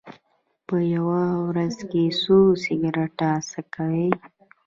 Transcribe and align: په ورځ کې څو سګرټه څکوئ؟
په 0.67 0.77
ورځ 1.47 1.75
کې 1.89 2.03
څو 2.21 2.37
سګرټه 2.63 3.31
څکوئ؟ 3.49 4.05